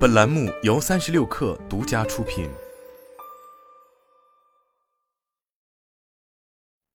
[0.00, 2.48] 本栏目由三十六氪独家出品。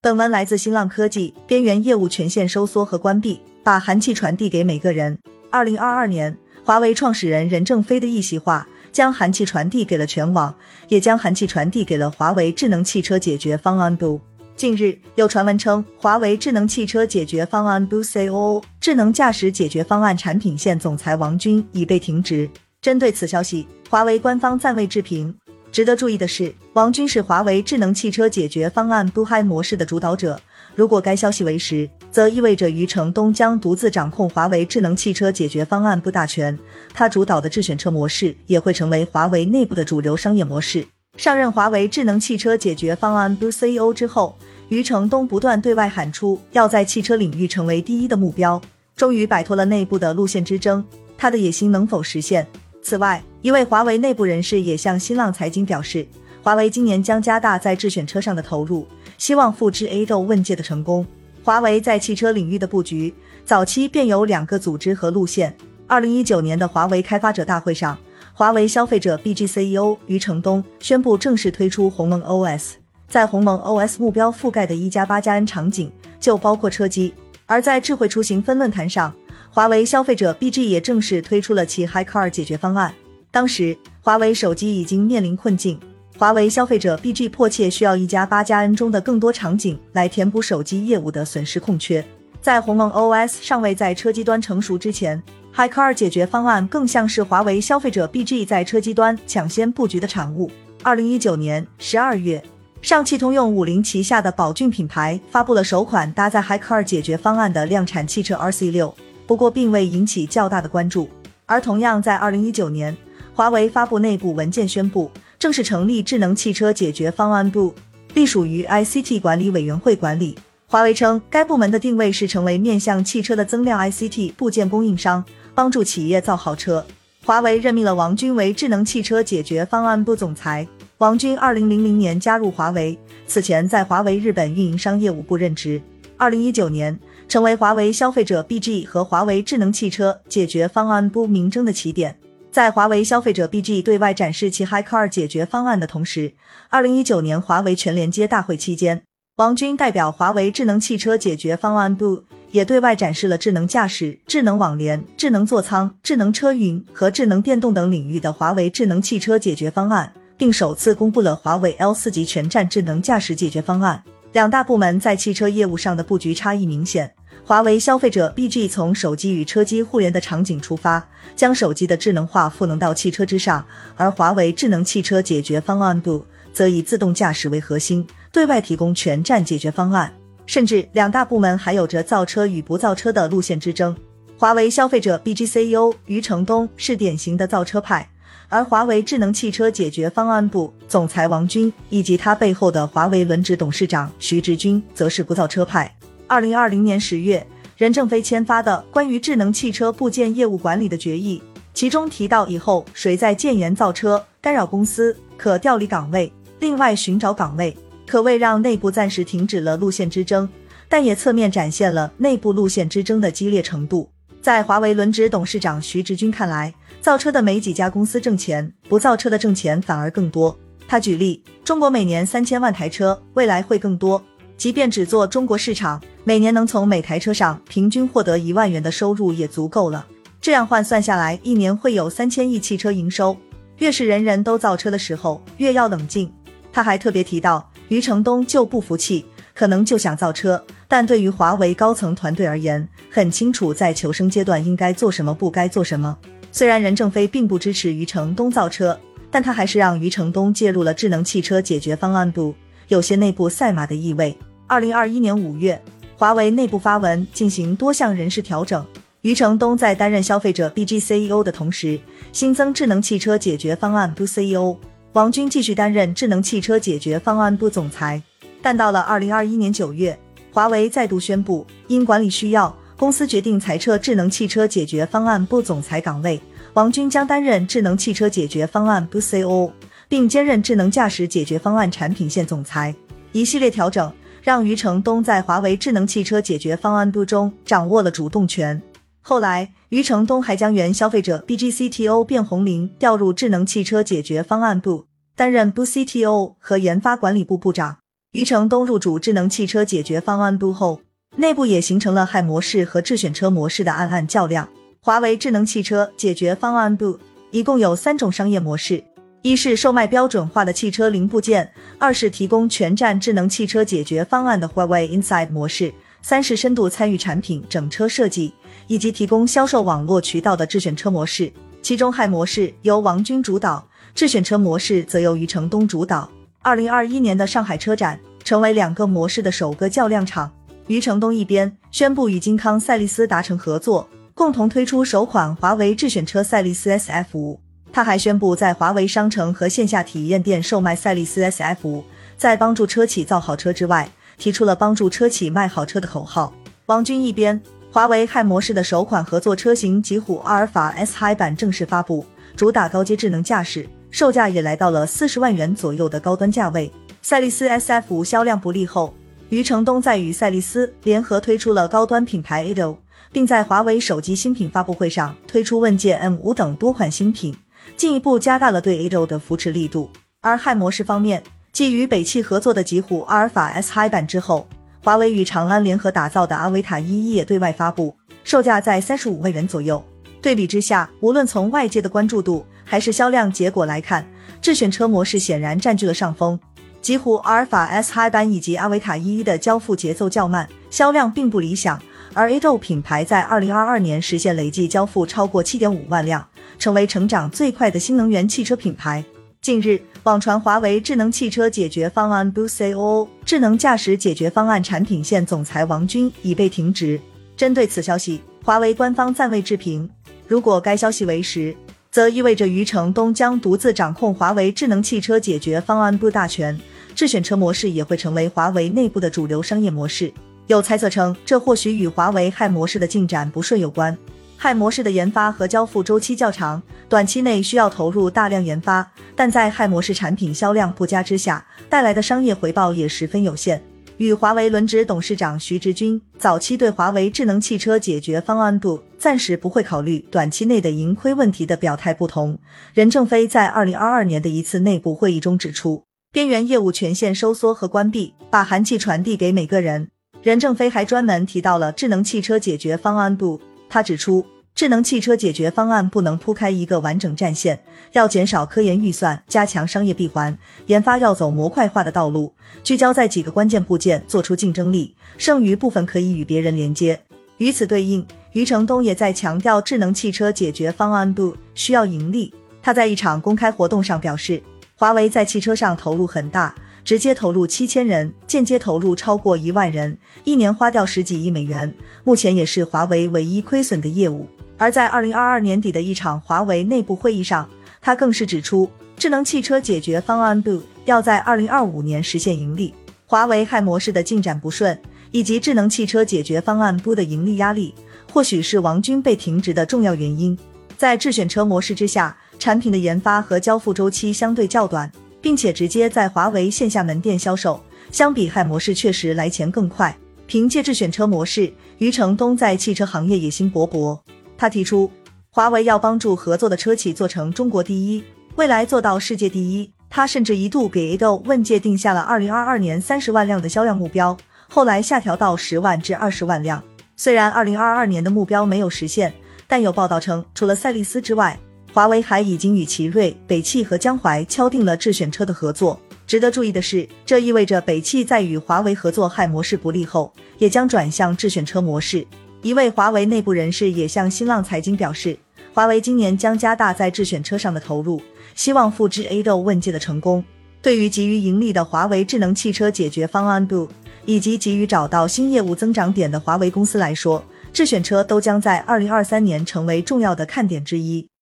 [0.02, 1.32] 本文来自新浪科技。
[1.46, 5.16] 边缘业务权限收缩和关闭，把寒气传递给每个人。
[5.52, 10.52] 二零二二年，华为创始人任正非的一席话，将寒气传递给了全网，
[10.88, 14.20] 也将寒气传递给了华为智能汽车解决方案部。
[14.56, 22.50] 近日有传闻称，华为智能汽车解决方案 BooCO 智能驾驶解决方案产品线总裁王军已被停职。
[22.86, 25.34] 针对此消息，华为官方暂未置评。
[25.72, 30.40] 值得注意的是，王军是华为智能汽车解决方案 b o Hi 模式的主导者。
[30.76, 36.56] 如果该消息为实，则意味着余承东将独自掌控华为智能汽车解决方案不大权，
[36.94, 40.86] 他主导的智选车模式也会成为华为内部的主流商业模式。
[41.16, 44.38] 上任华为智能汽车解决方案 b CEO 之后。
[44.68, 48.62] 余承东不断对外喊出要在汽车领域成为第一的目标，
[48.94, 50.84] 终于摆脱了内部的路线之争。
[51.18, 52.46] 他的野心能否实现？
[52.88, 56.06] 此外，一位华为内部人士也向新浪财经表示，
[56.40, 58.86] 华为今年将加大在智选车上的投入，
[59.18, 61.04] 希望复制 A 豆问界的成功。
[61.42, 63.12] 华为在汽车领域的布局，
[63.44, 65.52] 早期便有两个组织和路线。
[65.88, 67.98] 二零一九年的华为开发者大会上，
[68.32, 72.74] 华为消费者 BG CEO 余承东宣布正式推出鸿蒙 OS。
[73.08, 77.12] 在鸿蒙 OS 目标覆盖的一加八加 N 场景就包括车机，
[77.46, 79.12] 而在智慧出行分论坛上，
[79.56, 82.92] 华为消费者 BG 也正式推出了其 HiCar 解决方案。
[83.30, 85.80] 当时，华为手机已经面临困境，
[86.18, 92.04] 华为消费者 BG 迫切需要一加八加 N 中的更多场景来填补手机业务的损失空缺。
[92.42, 95.22] 在鸿蒙 OS 尚未在车机端成熟之前
[95.54, 100.50] ，HiCar 解决方案更像是华为消费者 BG 在车机端抢先布局的产物。
[100.82, 102.42] 二零一九年十二月。
[102.82, 108.94] 上汽通用五菱旗下的宝骏品牌发布了首款搭载 HiCar 解决方案的量产汽车 RC 六，
[109.26, 111.08] 不过并未引起较大的关注。
[111.44, 112.96] 而同样在二零一九年，
[113.34, 117.74] 华为发布内部文件宣布，正式成立智能汽车解决方案部，
[118.14, 120.36] 隶属于 ICT 管理委员会管理。
[120.66, 126.84] 华为称，该部门的定位是成为面向汽车的增量 ICT 部件供应商，帮助企业造好车。
[127.24, 130.66] 华为任命了王军为智能汽车解决方案部总裁。
[130.98, 135.80] 王军二零零零年加入华为，此前在华为日本运营商业务部任职。
[136.16, 136.98] 二零一九年，
[137.28, 142.18] 成为华为消费者 BG 和华为智能汽车解决方案部明争的起点。
[142.50, 146.32] 在华为消费者 BG 对外展示其 HiCar 解决方案的同时，
[146.70, 149.02] 二零一九年华为全连接大会期间，
[149.36, 160.12] 王军代表华为智能汽车解决方案部也对外展示了智能驾驶、智能网联、智能座舱、智能车云和智能电动等领域的华为智能汽车解决方案。
[160.38, 164.02] 并首次公布了华为 L 四级全站智能驾驶解决方案。
[164.32, 167.10] 两大部门在汽车业务上的布局差异明显。
[167.46, 173.64] 华为消费者 BG 从手机与车机互联的场景出发，将手机的智能化赋能到汽车之上；
[173.94, 180.12] 而华为智能汽车解决方案部则以自动驾驶为核心，对外提供全站解决方案。
[180.44, 183.96] 甚至两大部门还有着造车与不造车的路线之争。
[184.36, 188.10] 华为消费者 BG CEO 余承东是典型的造车派。
[188.48, 195.95] 而华为智能汽车解决方案部总裁王军以及他背后的华为轮值董事长徐直军，则是不造车派。
[196.28, 201.40] 二零二零年十月，任正非签发的关于智能汽车部件业务管理的决议，
[201.72, 207.76] 其中提到以后谁在建研造车干扰公司，可调离岗位，另外寻找岗位，
[208.06, 210.48] 可谓让内部暂时停止了路线之争，
[210.88, 214.10] 但也侧面展现了内部路线之争的激烈程度。
[214.42, 220.56] 在华为轮值董事长徐直军看来，造车的没几家公司挣钱，不造车的挣钱反而更多。
[220.88, 224.20] 他举例，中国每年三千万台车，未来会更多。
[224.56, 230.04] 即便只做中国市场，每年能从每台车上平均获得一万元的收入也足够了。
[230.40, 233.36] 这样换算下来，一年会有三千亿汽车营收。
[233.78, 236.28] 越是人人都造车的时候，越要冷静。
[236.72, 240.60] 他还特别提到，余承东就不服气，可能就想造车。
[240.88, 246.18] 但对于华为高层团队而言，很清楚在求生阶段应该做什么，不该做什么。
[246.50, 248.98] 虽然任正非并不支持余承东造车，
[249.30, 252.52] 但他还是让余承东介入了智能汽车解决方案部，
[252.88, 254.36] 有些内部赛马的意味。
[254.68, 255.80] 二零二一年五月，
[256.18, 258.82] 华为内部发文进行多项人事调整，
[259.20, 262.00] 余承东在担任消费者 BG CEO 的同时，
[262.32, 264.76] 新增智能汽车解决方案部 CEO，
[265.12, 268.22] 王军继续担任智能汽车解决方案部总裁。
[268.62, 270.18] 但到了二零二一年九月。
[270.52, 276.40] 华为再度宣布，因管理需要，公司决定裁撤智能汽车解决方案部总裁岗位，
[276.72, 279.70] 王军将担任智能汽车解决方案部 CEO，
[280.08, 282.94] 并兼任智能驾驶解决方案产品线总裁。
[283.32, 284.10] 一系列调整
[284.46, 288.80] 让余承东在华为智能汽车解决方案部中掌握了主动权。
[289.20, 297.98] 后来，余承东还将原消费者 BGCTO 卞红林调入智能汽车解决方案部，担任 b CTO 和研发管理部部长。
[298.34, 301.00] 余承东入主智能汽车解决方案部后，
[301.38, 304.68] 内部也形成了海模式和智选车模式的暗暗较量。
[305.00, 307.18] 华为智能汽车解决方案部
[307.50, 309.02] 一共有三种商业模式：
[309.46, 311.64] 一是售卖标准化的汽车零部件；
[312.00, 318.52] 二是提供全站智能汽车解决方案的华为 Inside 模式；三是深度参与产品整车设计。
[318.88, 326.28] 以及提供销售网络渠道的智选车模式，其中嗨模式由王军主导，智选车模式则由余承东主导。
[326.60, 330.50] 二零二一年的上海车展成为两个模式的首个较量场。
[330.88, 337.60] 余承东一边宣布与金康赛力斯达成合作，共同推出首款华为智选车赛力斯 SF 五，
[337.96, 342.04] 他还宣布在华为商城和线下体验店售卖赛力斯 SF 五。
[342.36, 344.06] 在帮助车企造好车之外，
[344.36, 346.52] 提出了帮助车企卖好车的口号。
[346.84, 347.58] 王军一边。
[347.90, 356.92] 华为 Hi 模式的首款合作车型极虎阿尔法 S Hi 版正式发布，主打高阶智能驾驶，售价也来到了四十万元左右的高端价位。
[357.22, 359.14] 赛力斯 SF 五销量不利后，
[359.48, 362.98] 余承东在与赛力斯联合推出了高端品牌 Ado，
[363.32, 367.56] 并在华为手机新品发布会上推出问界 M5 等多款新品，
[367.96, 370.10] 进一步加大了对 Ado 的扶持力度。
[370.40, 371.42] 而 Hi 模式方面，
[371.72, 374.66] 继与北汽合作的极虎阿尔法 S High 版之后。
[375.02, 380.02] 华为与长安联合打造的阿维塔一也对外发布，售价在三十五万元左右。
[380.42, 384.26] 对比之下，无论从外界的关注度还是销量结果来看，
[384.60, 386.58] 智选车模式显然占据了上风。
[387.00, 392.02] 极狐阿尔法 S High 版以及阿维塔一的交付节奏较慢，销量并不理想。
[392.36, 396.46] 而 A 豆品牌在二零二二年实现累计交付超过七点五万辆，
[396.78, 399.24] 成为成长最快的新能源汽车品牌。
[399.62, 407.18] 近日，网传华为智能汽车解决方案 BooCO 智能驾驶解决方案产品线总裁王军已被停职。
[407.56, 410.06] 针对此消息，华为官方暂未置评。
[410.46, 411.74] 如果该消息为实，
[412.10, 416.78] 则意味着余承东将独自掌控华为智能汽车解决方案部大权，
[417.14, 420.30] 智选车模式也会成为华为内部的主流商业模式。
[420.68, 424.18] 有猜测称，这或许与华为 Hi 模式的进展不顺有关。
[424.58, 433.80] Hi 模式的研发和交付周期较长，短期内需要投入大量研发，但在 Hi 模式产品销量不佳之下，带来的商业回报也十分有限。
[434.16, 442.58] 与华为轮值董事长徐直军早期对华为智能汽车解决方案部暂时不会考虑短期内的盈亏问题的表态不同，
[442.92, 446.02] 任正非在二零二二年的一次内部会议中指出，
[446.32, 450.08] 边缘业务权限收缩和关闭，把寒气传递给每个人。
[450.46, 453.60] 任正非还专门提到了智能汽车解决方案部。
[453.88, 454.46] 他指出，
[454.76, 457.80] 智能汽车解决方案不能铺开一个完整战线，
[458.12, 460.56] 要减少科研预算，加强商业闭环，
[460.86, 462.52] 研发要走模块化的道路，
[462.84, 467.20] 聚焦在几个关键部件，做出竞争力，剩余部分可以与别人连接。
[467.56, 472.54] 与此对应，余承东也在强调，智能汽车解决方案部需要盈利。
[472.80, 474.62] 他在一场公开活动上表示，
[474.94, 476.72] 华为在汽车上投入很大。
[477.06, 481.94] 直接投入七千人，间接投入超过一万人，一年花掉十几亿美元，
[482.24, 484.44] 目前也是华为唯一亏损的业务。
[484.76, 487.70] 而在二零二二年底的一场华为内部会议上，
[488.02, 492.92] 他更是指出，智能汽车解决方案部要在二零二五年实现盈利。
[493.24, 495.00] 华为 Hi 模式的进展不顺，
[495.30, 497.94] 以及智能汽车解决方案部的盈利压力，
[498.32, 500.58] 或许是王军被停职的重要原因。
[500.98, 505.08] 在智选车模式之下，产品的研发和交付周期相对较短。
[505.46, 510.18] 并且直接在华为线下门店销售，相比 Hi 模式确实来钱更快。
[510.48, 514.18] 凭借智选车模式，余承东在汽车行业野心勃勃。
[514.58, 515.08] 他提出，
[515.50, 518.24] 华为要帮助合作的车企做成中国第一，
[518.56, 519.88] 未来做到世界第一。
[520.10, 524.36] 他甚至一度给 Ado 问界定下了二零二二年三十万辆的销量目标，
[524.68, 526.82] 后来下调到十万至二十万辆。
[527.14, 529.32] 虽然二零二二年的目标没有实现，
[529.68, 531.56] 但有报道称，除了赛力斯之外，
[531.96, 535.98] 华为还已经与奇瑞、北汽和江淮敲定了智选车的合作。
[536.26, 542.26] 值得注意的是，这意味着北汽在与华为合作 Hi 模式不利后，也将转向智选车模式。
[542.60, 545.38] 一位华为内部人士也向新浪财经表示，
[545.72, 548.20] 华为今年将加大在智选车上的投入，
[548.54, 550.44] 希望复制 Ado 问界的成功。
[550.82, 553.88] 对于急于盈利的华为智能汽车解决方案部，
[554.26, 561.26] 以及急于找到新业务增长点的华为公司来说，智选车都将在二零二三年成为重要的看点之一。